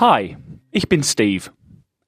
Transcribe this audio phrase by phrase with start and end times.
[0.00, 0.38] Hi,
[0.70, 1.50] ich bin Steve,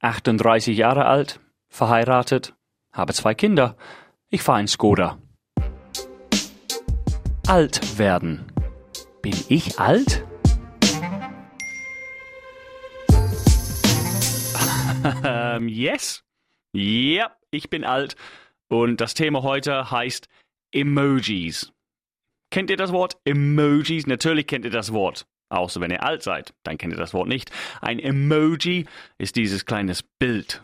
[0.00, 2.54] 38 Jahre alt, verheiratet,
[2.90, 3.76] habe zwei Kinder.
[4.30, 5.18] Ich fahre in Skoda.
[7.46, 8.50] Alt werden.
[9.20, 10.24] Bin ich alt?
[15.22, 16.24] ähm, yes.
[16.72, 18.16] Ja, ich bin alt.
[18.68, 20.28] Und das Thema heute heißt
[20.70, 21.74] Emojis.
[22.50, 24.06] Kennt ihr das Wort Emojis?
[24.06, 25.26] Natürlich kennt ihr das Wort.
[25.52, 27.50] Außer wenn ihr alt seid, dann kennt ihr das Wort nicht.
[27.80, 28.86] Ein Emoji
[29.18, 30.62] ist dieses kleines Bild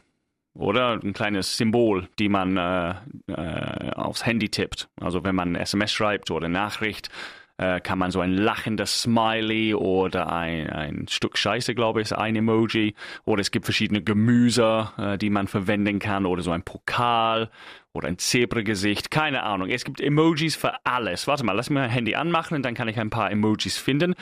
[0.55, 2.95] oder ein kleines Symbol, die man äh,
[3.28, 4.88] äh, aufs Handy tippt.
[5.01, 7.11] Also wenn man SMS schreibt oder Nachricht,
[7.59, 12.12] äh, kann man so ein lachendes Smiley oder ein, ein Stück Scheiße, glaube ich, ist
[12.12, 12.95] ein Emoji.
[13.25, 17.50] Oder es gibt verschiedene Gemüse, äh, die man verwenden kann oder so ein Pokal
[17.92, 19.11] oder ein Zebragesicht.
[19.11, 19.70] Keine Ahnung.
[19.70, 21.27] Es gibt Emojis für alles.
[21.27, 24.14] Warte mal, lass mir mein Handy anmachen und dann kann ich ein paar Emojis finden.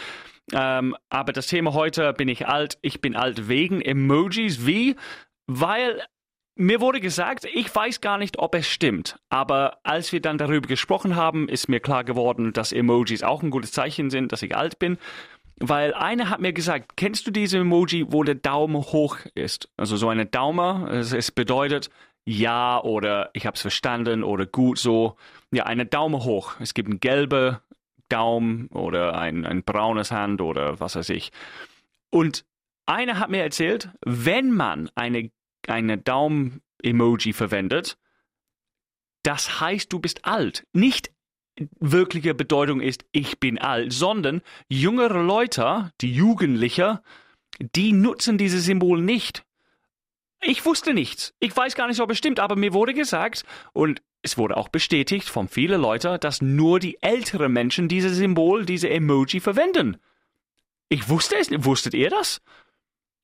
[0.52, 2.78] Ähm, aber das Thema heute bin ich alt.
[2.82, 4.66] Ich bin alt wegen Emojis.
[4.66, 4.96] Wie?
[5.46, 6.02] Weil
[6.54, 10.66] mir wurde gesagt, ich weiß gar nicht, ob es stimmt, aber als wir dann darüber
[10.66, 14.56] gesprochen haben, ist mir klar geworden, dass Emojis auch ein gutes Zeichen sind, dass ich
[14.56, 14.96] alt bin.
[15.58, 19.70] Weil einer hat mir gesagt, kennst du diese Emoji, wo der Daumen hoch ist?
[19.76, 21.90] Also so eine Daumen, es bedeutet
[22.26, 25.16] ja oder ich habe es verstanden oder gut so.
[25.50, 26.56] Ja, eine Daumen hoch.
[26.60, 27.58] Es gibt einen gelben
[28.08, 31.32] Daumen oder ein, ein braunes Hand oder was weiß ich.
[32.10, 32.44] Und
[32.86, 35.30] einer hat mir erzählt, wenn man eine
[35.68, 37.98] eine Daumen-Emoji verwendet,
[39.22, 40.66] das heißt, du bist alt.
[40.72, 41.10] Nicht
[41.80, 47.02] wirkliche Bedeutung ist, ich bin alt, sondern jüngere Leute, die Jugendliche,
[47.58, 49.44] die nutzen dieses Symbol nicht.
[50.42, 51.34] Ich wusste nichts.
[51.40, 54.68] Ich weiß gar nicht, ob es stimmt, aber mir wurde gesagt und es wurde auch
[54.68, 59.98] bestätigt von vielen Leuten, dass nur die älteren Menschen dieses Symbol, diese Emoji verwenden.
[60.88, 61.64] Ich wusste es nicht.
[61.64, 62.42] Wusstet ihr das?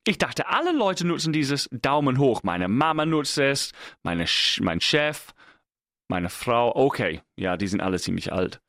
[0.06, 2.44] Ich dachte, alle Leute nutzen dieses Daumen hoch.
[2.44, 3.72] Meine Mama nutzt es,
[4.04, 4.27] meine
[4.60, 5.34] mein Chef,
[6.06, 6.72] meine Frau.
[6.77, 8.60] Okay, ja, die sind alle ziemlich alt.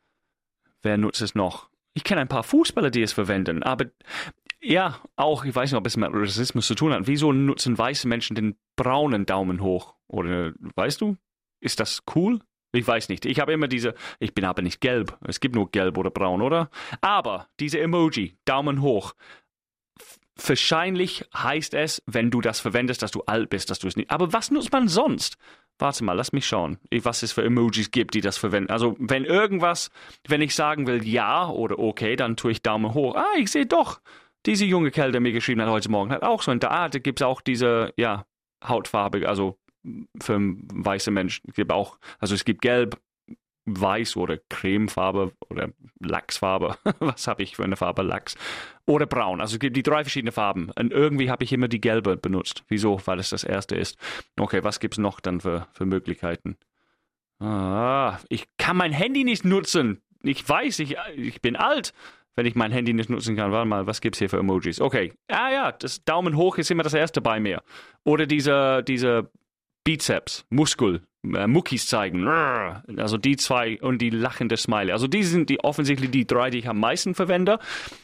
[0.82, 1.70] Wer nutzt es noch?
[1.94, 3.86] Ich kenne ein paar Fußballer, die es verwenden, aber
[4.60, 7.06] ja, auch, ich weiß nicht, ob es mit Rassismus zu tun hat.
[7.06, 9.94] Wieso nutzen weiße Menschen den braunen Daumen hoch?
[10.08, 11.18] Oder, weißt du,
[11.64, 12.40] ist das cool?
[12.76, 13.26] Ich weiß nicht.
[13.26, 15.18] Ich habe immer diese, ich bin aber nicht gelb.
[15.28, 16.70] Es gibt nur gelb oder braun, oder?
[17.02, 19.14] Aber diese Emoji, Daumen hoch,
[20.36, 24.10] Wahrscheinlich heißt es, wenn du das verwendest, dass du alt bist, dass du es nicht.
[24.10, 25.38] Aber was nutzt man sonst?
[25.78, 28.72] Warte mal, lass mich schauen, was es für Emojis gibt, die das verwenden.
[28.72, 29.92] Also, wenn irgendwas,
[30.28, 33.16] wenn ich sagen will ja oder okay, dann tue ich Daumen hoch.
[33.16, 34.02] Ah, ich sehe doch,
[34.46, 37.00] diese junge Kerl, der mir geschrieben hat heute Morgen, hat auch so ein, da, da
[37.00, 38.26] gibt es auch diese, ja,
[38.68, 39.58] Hautfarbe, also
[40.22, 41.46] für weiße Menschen.
[41.50, 43.00] Es gibt auch, also es gibt gelb,
[43.66, 46.78] weiß oder Cremefarbe oder Lachsfarbe.
[47.00, 48.02] Was habe ich für eine Farbe?
[48.02, 48.36] Lachs.
[48.86, 49.42] Oder braun.
[49.42, 50.70] Also es gibt die drei verschiedene Farben.
[50.78, 52.64] Und irgendwie habe ich immer die gelbe benutzt.
[52.68, 53.00] Wieso?
[53.06, 53.98] Weil es das erste ist.
[54.38, 56.58] Okay, was gibt es noch dann für, für Möglichkeiten?
[57.40, 60.02] Ah, ich kann mein Handy nicht nutzen.
[60.22, 61.94] Ich weiß, ich, ich bin alt,
[62.36, 63.52] wenn ich mein Handy nicht nutzen kann.
[63.52, 64.82] Warte mal, was gibt es hier für Emojis?
[64.82, 65.14] Okay.
[65.28, 67.62] Ah ja, das Daumen hoch ist immer das erste bei mir.
[68.04, 69.30] Oder diese, diese
[69.84, 72.28] Bizeps, Muskel, äh, Muckis zeigen.
[72.28, 74.92] Also die zwei und die lachende Smiley.
[74.92, 77.60] Also die sind die offensichtlich die drei, die ich am meisten verwende.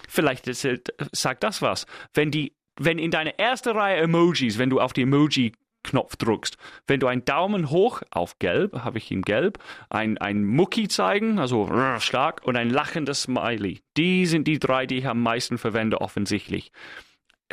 [0.07, 0.67] Vielleicht ist,
[1.11, 1.85] sagt das was.
[2.13, 5.53] Wenn die, wenn in deine erste Reihe Emojis, wenn du auf die Emoji
[5.83, 6.57] Knopf drückst.
[6.87, 9.59] Wenn du einen Daumen hoch auf Gelb, habe ich in Gelb,
[9.89, 11.69] ein, ein Mucki zeigen, also
[11.99, 13.81] stark, und ein lachendes Smiley.
[13.95, 16.71] Die sind die drei, die ich am meisten verwende, offensichtlich.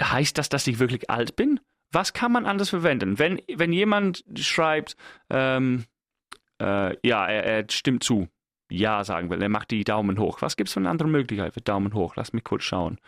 [0.01, 1.61] Heißt das, dass ich wirklich alt bin?
[1.97, 3.19] Was kann man anders verwenden?
[3.19, 4.99] Wenn, wenn jemand schreibt,
[5.31, 5.85] ähm,
[6.61, 8.29] äh, ja, er, er, stimmt zu,
[8.71, 10.43] ja sagen will, er macht die Daumen hoch.
[10.43, 12.15] Was gibt es für eine andere Möglichkeit für Daumen hoch?
[12.17, 12.99] Lass mich kurz schauen.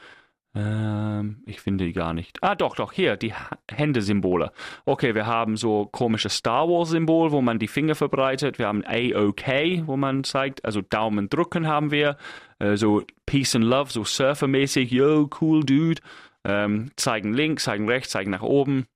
[0.54, 2.43] Ähm, ich finde die gar nicht.
[2.43, 3.34] Ah, doch, doch, hier, die
[3.71, 4.53] Händesymbole.
[4.87, 8.58] Okay, wir haben so komische Star Wars-Symbol, wo man die Finger verbreitet.
[8.58, 12.17] Wir haben A-OK, wo man zeigt, also Daumen drücken haben wir.
[12.58, 16.00] Äh, so Peace and Love, so Surfer-mäßig, yo, cool Dude
[16.44, 18.87] ähm, zeigen links, zeigen rechts, zeigen nach oben,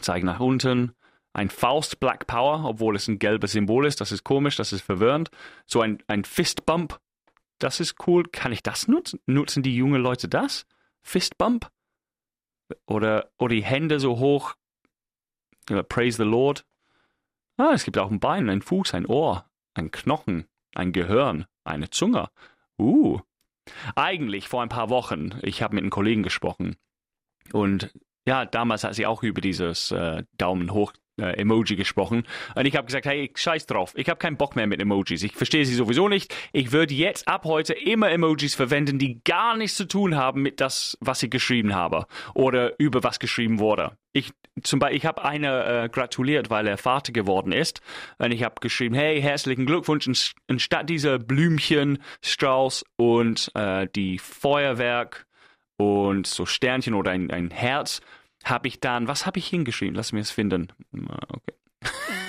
[0.00, 0.92] zeigen nach unten.
[1.32, 4.82] Ein Faust Black Power, obwohl es ein gelbes Symbol ist, das ist komisch, das ist
[4.82, 5.30] verwirrend.
[5.66, 6.64] So ein, ein Fist
[7.58, 8.24] das ist cool.
[8.24, 9.20] Kann ich das nutzen?
[9.26, 10.66] Nutzen die jungen Leute das?
[11.02, 11.70] Fist Bump?
[12.86, 14.54] Oder, oder die Hände so hoch.
[15.88, 16.64] Praise the Lord.
[17.56, 21.90] Ah, es gibt auch ein Bein, ein Fuß, ein Ohr, ein Knochen, ein Gehirn, eine
[21.90, 22.28] Zunge.
[22.78, 23.20] Uh,
[23.94, 26.76] eigentlich vor ein paar Wochen, ich habe mit einem Kollegen gesprochen
[27.52, 27.92] und
[28.26, 32.24] ja, damals hat sie auch über dieses äh, Daumen hoch äh, Emoji gesprochen.
[32.54, 35.22] Und ich habe gesagt, hey, scheiß drauf, ich habe keinen Bock mehr mit Emojis.
[35.22, 36.34] Ich verstehe sie sowieso nicht.
[36.52, 40.60] Ich würde jetzt ab heute immer Emojis verwenden, die gar nichts zu tun haben mit
[40.60, 43.96] das, was ich geschrieben habe oder über was geschrieben wurde.
[44.12, 44.32] Ich
[44.62, 47.80] zum Beispiel, ich habe einer äh, gratuliert, weil er Vater geworden ist.
[48.18, 50.34] Und ich habe geschrieben, hey, herzlichen Glückwunsch.
[50.48, 55.26] Anstatt dieser Blümchen, Strauß und äh, die Feuerwerk
[55.76, 58.00] und so Sternchen oder ein, ein Herz,
[58.44, 59.94] habe ich dann, was habe ich hingeschrieben?
[59.94, 60.72] Lass mich es finden.
[60.92, 61.54] Okay.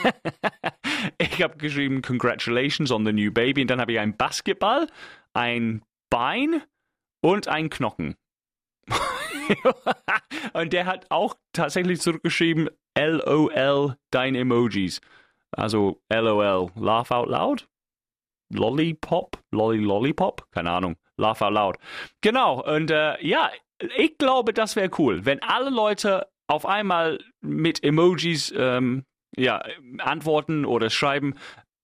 [1.17, 3.61] ich habe geschrieben, Congratulations on the new baby.
[3.61, 4.87] Und dann habe ich ein Basketball,
[5.33, 6.61] ein Bein
[7.21, 8.15] und ein Knochen.
[10.53, 15.01] und der hat auch tatsächlich zurückgeschrieben, LOL, dein Emojis.
[15.51, 17.67] Also LOL, Laugh Out Loud?
[18.49, 19.37] Lollipop?
[19.51, 20.49] Lolly Lollipop?
[20.51, 20.95] Keine Ahnung.
[21.17, 21.77] Laugh Out Loud.
[22.21, 23.49] Genau, und äh, ja,
[23.97, 29.05] ich glaube, das wäre cool, wenn alle Leute auf einmal mit Emojis ähm,
[29.35, 29.61] ja,
[29.99, 31.35] antworten oder schreiben,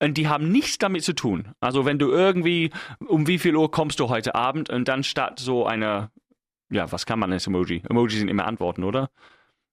[0.04, 1.54] und die haben nichts damit zu tun.
[1.62, 2.71] Also wenn du irgendwie,
[3.07, 6.12] um wie viel Uhr kommst du heute Abend und dann statt so einer,
[6.69, 7.83] ja, was kann man als Emoji?
[7.89, 9.10] Emojis sind immer Antworten, oder?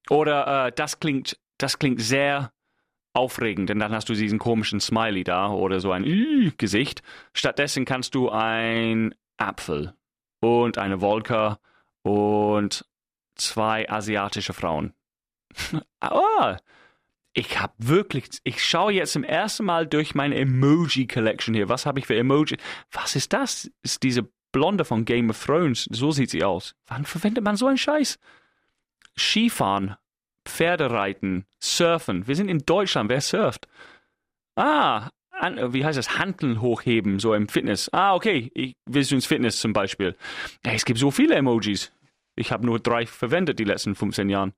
[0.08, 2.52] Oder äh, das klingt, das klingt sehr
[3.12, 7.02] aufregend, denn dann hast du diesen komischen Smiley da oder so ein Gesicht.
[7.32, 9.94] Stattdessen kannst du ein Apfel
[10.40, 11.58] und eine Wolke
[12.02, 12.84] und
[13.34, 14.94] zwei asiatische Frauen.
[16.10, 16.54] oh,
[17.32, 21.68] ich habe wirklich, ich schaue jetzt zum ersten Mal durch meine Emoji Collection hier.
[21.68, 22.58] Was habe ich für Emoji?
[22.90, 23.70] Was ist das?
[23.82, 25.88] Ist diese Blonde von Game of Thrones?
[25.90, 26.74] So sieht sie aus.
[26.86, 28.18] Wann verwendet man so einen Scheiß?
[29.16, 29.96] Skifahren,
[30.44, 32.26] Pferdereiten, Surfen.
[32.26, 33.10] Wir sind in Deutschland.
[33.10, 33.68] Wer surft?
[34.56, 36.18] Ah, an, wie heißt das?
[36.18, 37.88] Handeln hochheben, so im Fitness.
[37.92, 38.50] Ah, okay.
[38.54, 40.16] Ich, willst du ins Fitness zum Beispiel?
[40.64, 41.92] Ja, es gibt so viele Emojis.
[42.36, 44.52] Ich habe nur drei verwendet die letzten 15 Jahren.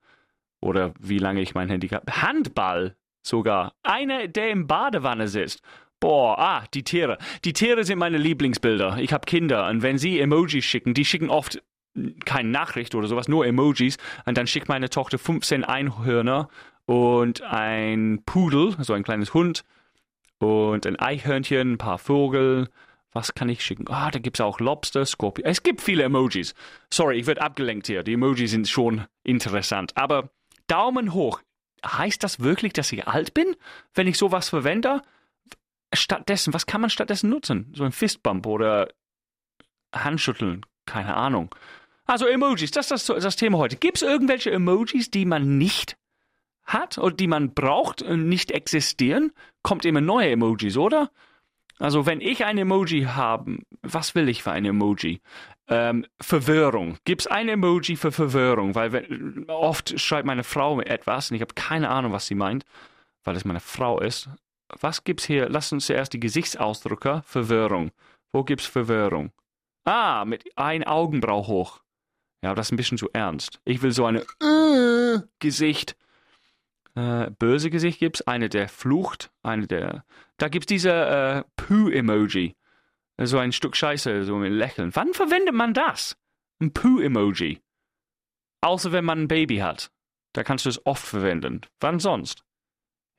[0.61, 2.23] Oder wie lange ich mein Handy habe.
[2.23, 3.75] Handball sogar.
[3.83, 5.63] Einer, der im Badewanne sitzt.
[6.03, 7.17] Boah, ah, die Tiere.
[7.45, 8.99] Die Tiere sind meine Lieblingsbilder.
[8.99, 11.63] Ich habe Kinder und wenn sie Emojis schicken, die schicken oft
[12.25, 13.99] keine Nachricht oder sowas, nur Emojis.
[14.27, 16.49] Und dann schickt meine Tochter 15 Einhörner
[16.87, 19.63] und ein Pudel, so ein kleines Hund
[20.41, 22.69] und ein Eichhörnchen, ein paar Vögel.
[23.13, 23.85] Was kann ich schicken?
[23.89, 25.47] Ah, da gibt es auch Lobster, Skorpion.
[25.47, 26.57] Es gibt viele Emojis.
[26.93, 28.03] Sorry, ich werde abgelenkt hier.
[28.03, 29.97] Die Emojis sind schon interessant.
[29.97, 30.31] Aber
[30.67, 31.43] Daumen hoch.
[31.87, 33.55] Heißt das wirklich, dass ich alt bin,
[33.95, 35.01] wenn ich sowas verwende?
[35.93, 37.73] Stattdessen, was kann man stattdessen nutzen?
[37.75, 38.89] So ein Fistbump oder
[39.95, 40.65] Handschütteln?
[40.87, 41.55] Keine Ahnung.
[42.07, 43.77] Also Emojis, das ist das, das Thema heute.
[43.77, 45.97] Gibt es irgendwelche Emojis, die man nicht
[46.65, 51.11] hat und die man braucht und nicht existieren, kommt immer neue Emojis, oder?
[51.79, 55.21] Also wenn ich ein Emoji habe, was will ich für ein Emoji?
[55.69, 56.99] Ähm, Verwirrung.
[57.05, 58.75] Gibt es ein Emoji für Verwirrung?
[58.75, 62.65] Weil wenn, oft schreibt meine Frau etwas und ich habe keine Ahnung, was sie meint,
[63.25, 64.29] weil es meine Frau ist.
[64.81, 65.49] Was gibt's hier?
[65.49, 67.23] Lass uns zuerst die Gesichtsausdrücke.
[67.25, 67.91] Verwirrung.
[68.33, 69.33] Wo gibt's Verwirrung?
[69.85, 71.81] Ah, mit ein Augenbrau hoch.
[72.43, 73.61] Ja, das ist ein bisschen zu ernst.
[73.65, 75.97] Ich will so eine äh, Gesicht
[76.95, 80.05] äh, böse Gesicht gibt es, eine der flucht, eine der.
[80.37, 82.55] Da gibt es diese äh, Poo-Emoji.
[83.19, 84.95] So ein Stück Scheiße, so mit Lächeln.
[84.95, 86.17] Wann verwendet man das?
[86.61, 87.61] Ein Poo-Emoji.
[88.61, 89.91] Außer wenn man ein Baby hat.
[90.33, 91.63] Da kannst du es oft verwenden.
[91.81, 92.45] Wann sonst?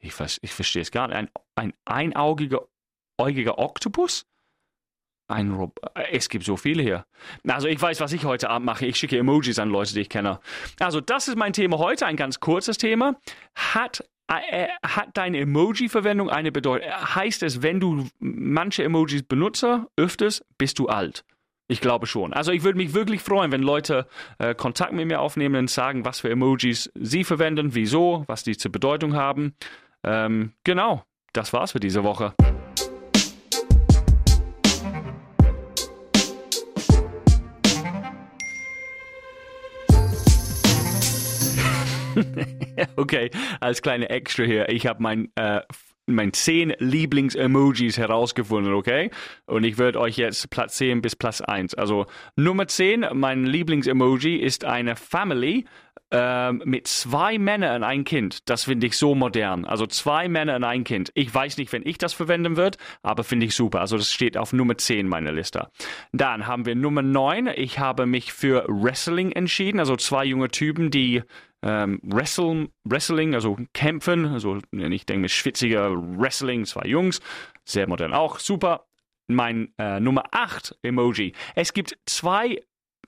[0.03, 1.17] Ich, ich verstehe es gar nicht.
[1.17, 2.67] Ein, ein einaugiger
[3.17, 4.25] äugiger Oktopus?
[5.29, 7.05] Ein Rob äh, es gibt so viele hier.
[7.47, 8.85] Also ich weiß, was ich heute Abend mache.
[8.85, 10.39] Ich schicke Emojis an Leute, die ich kenne.
[10.79, 13.15] Also das ist mein Thema heute, ein ganz kurzes Thema.
[13.55, 16.89] Hat äh, hat deine Emoji-Verwendung eine Bedeutung?
[16.89, 21.23] Heißt es, wenn du manche Emojis benutzt, öfters, bist du alt?
[21.67, 22.33] Ich glaube schon.
[22.33, 24.05] Also ich würde mich wirklich freuen, wenn Leute
[24.37, 28.57] äh, Kontakt mit mir aufnehmen und sagen, was für Emojis sie verwenden, wieso, was die
[28.57, 29.55] zur Bedeutung haben.
[30.05, 32.33] Ähm, genau, das war's für diese Woche.
[42.95, 44.69] okay, als kleine Extra hier.
[44.69, 45.61] Ich habe mein, äh,
[46.05, 49.09] mein zehn Lieblings-Emojis herausgefunden, okay?
[49.45, 51.75] Und ich würde euch jetzt Platz 10 bis Platz 1.
[51.75, 52.05] Also
[52.35, 55.65] Nummer 10, mein Lieblings-Emoji ist eine Family
[56.11, 58.47] ähm, mit zwei Männern und ein Kind.
[58.47, 59.65] Das finde ich so modern.
[59.65, 61.11] Also zwei Männer und ein Kind.
[61.15, 63.81] Ich weiß nicht, wenn ich das verwenden würde, aber finde ich super.
[63.81, 65.69] Also das steht auf Nummer 10 meiner Liste.
[66.11, 67.47] Dann haben wir Nummer 9.
[67.55, 69.79] Ich habe mich für Wrestling entschieden.
[69.79, 71.23] Also zwei junge Typen, die
[71.63, 77.21] ähm, Wrestle, Wrestling, also kämpfen, also ich denke schwitziger Wrestling, zwei Jungs,
[77.63, 78.85] sehr modern auch, super.
[79.27, 81.33] Mein äh, Nummer 8 Emoji.
[81.55, 82.61] Es gibt zwei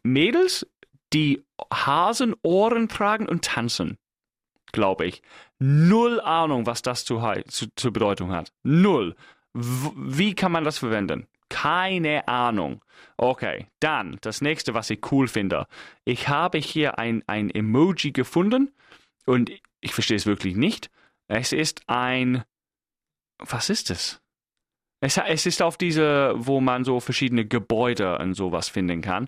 [0.04, 0.66] Mädels,
[1.12, 3.98] die Hasenohren tragen und tanzen.
[4.72, 5.22] glaube ich.
[5.60, 8.54] Null Ahnung, was das zu, zu, zur Bedeutung hat.
[8.64, 9.16] Null.
[9.54, 11.28] W wie kann man das verwenden?
[11.50, 12.84] Keine Ahnung.
[13.18, 15.68] Okay, dann das nächste, was ich cool finde.
[16.04, 18.74] Ich habe hier ein, ein Emoji gefunden
[19.26, 20.90] und ich verstehe es wirklich nicht.
[21.28, 22.44] Es ist ein.
[23.38, 24.22] Was ist es?
[25.02, 29.28] Es, es ist auf diese, wo man so verschiedene Gebäude und sowas finden kann.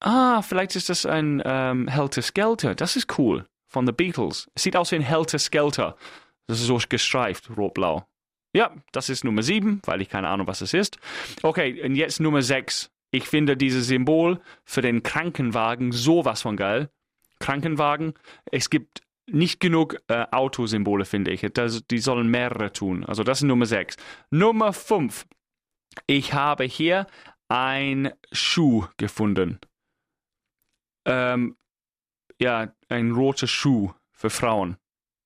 [0.00, 2.74] Ah, vielleicht ist das ein ähm, Helter Skelter.
[2.74, 3.46] Das ist cool.
[3.68, 4.50] Von The Beatles.
[4.54, 5.96] Es sieht aus wie ein Helter Skelter.
[6.46, 8.04] Das ist so gestreift, rot-blau.
[8.52, 10.98] Ja, das ist Nummer 7, weil ich keine Ahnung, was es ist.
[11.42, 12.90] Okay, und jetzt Nummer 6.
[13.10, 16.90] Ich finde dieses Symbol für den Krankenwagen sowas von geil.
[17.38, 18.14] Krankenwagen.
[18.50, 21.46] Es gibt nicht genug äh, Autosymbole, finde ich.
[21.54, 23.04] Das, die sollen mehrere tun.
[23.04, 23.96] Also das ist Nummer 6.
[24.30, 25.26] Nummer 5.
[26.06, 27.06] Ich habe hier
[27.48, 29.60] ein Schuh gefunden.
[31.04, 31.56] Ähm,
[32.40, 34.76] ja, ein roter Schuh für Frauen.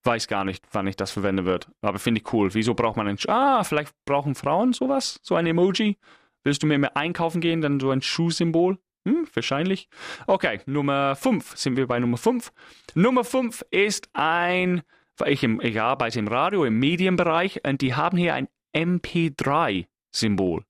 [0.06, 1.68] Weiß gar nicht, wann ich das verwenden wird.
[1.82, 2.54] Aber finde ich cool.
[2.54, 3.28] Wieso braucht man einen Schuh?
[3.28, 5.18] Ah, vielleicht brauchen Frauen sowas?
[5.22, 5.98] So ein Emoji?
[6.44, 8.78] Willst du mir mehr einkaufen gehen, dann so ein Schuhsymbol?
[9.04, 9.88] Hm, wahrscheinlich.
[10.28, 11.56] Okay, Nummer 5.
[11.56, 12.52] Sind wir bei Nummer 5?
[12.94, 14.82] Nummer 5 ist ein,
[15.24, 18.46] ich, im, ich arbeite im Radio, im Medienbereich und die haben hier ein
[18.76, 20.62] MP3-Symbol.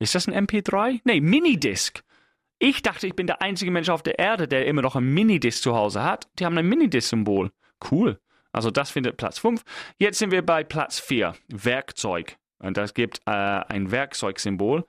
[0.00, 1.02] Ist das ein MP3?
[1.04, 2.02] Nee, Minidisc.
[2.58, 5.62] Ich dachte, ich bin der einzige Mensch auf der Erde, der immer noch ein Minidisc
[5.62, 6.28] zu Hause hat.
[6.40, 7.52] Die haben ein Minidisc-Symbol.
[7.90, 8.18] Cool.
[8.56, 9.62] Also das findet Platz 5.
[9.98, 11.34] Jetzt sind wir bei Platz 4.
[11.48, 12.38] Werkzeug.
[12.58, 14.86] Und das gibt äh, ein Werkzeugsymbol.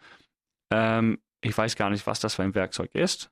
[0.72, 3.30] Ähm, ich weiß gar nicht, was das für ein Werkzeug ist.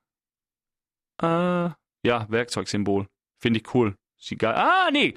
[1.22, 1.70] Äh,
[2.04, 3.08] ja, Werkzeugsymbol.
[3.40, 3.96] Finde ich cool.
[4.18, 4.56] Sieht geil.
[4.56, 5.14] Ah, nee.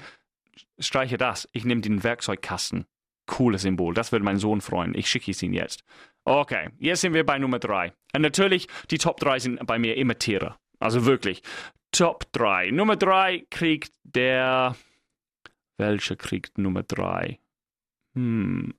[0.78, 1.48] Streiche das.
[1.52, 2.86] Ich nehme den Werkzeugkasten.
[3.26, 3.94] Cooles Symbol.
[3.94, 4.94] Das würde mein Sohn freuen.
[4.94, 5.82] Ich schicke es ihm jetzt.
[6.24, 7.92] Okay, jetzt sind wir bei Nummer 3.
[8.14, 10.56] Und natürlich, die Top 3 sind bei mir immer Tiere.
[10.78, 11.42] Also wirklich.
[11.90, 12.70] Top 3.
[12.70, 14.76] Nummer 3 kriegt der.
[15.78, 17.38] Welcher kriegt Nummer 3?
[18.14, 18.74] Hm.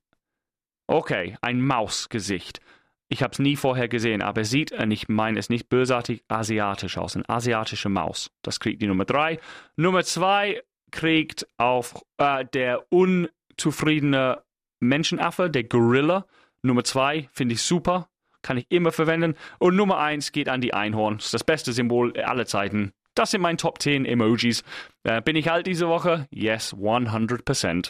[0.88, 2.60] Okay, ein Mausgesicht.
[3.08, 6.24] Ich habe es nie vorher gesehen, aber es sieht, und ich meine es nicht bösartig,
[6.28, 7.16] asiatisch aus.
[7.16, 8.32] Eine asiatische Maus.
[8.44, 9.40] Das kriegt die Nummer 3.
[9.78, 14.44] Nummer 2 kriegt auf äh, der unzufriedene
[14.80, 16.26] Menschenaffe, der Gorilla.
[16.62, 18.10] Nummer 2 finde ich super,
[18.42, 19.36] kann ich immer verwenden.
[19.58, 21.18] Und Nummer 1 geht an die Einhorn.
[21.18, 22.94] Das ist das beste Symbol aller Zeiten.
[23.20, 24.64] Das sind meine Top 10 Emojis.
[25.04, 26.26] Äh, bin ich alt diese Woche?
[26.32, 27.90] Yes, 100%.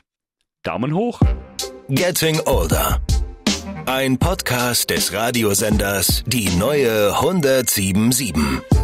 [0.64, 1.20] Daumen hoch.
[1.88, 3.00] Getting Older.
[3.86, 8.79] Ein Podcast des Radiosenders Die neue 1077.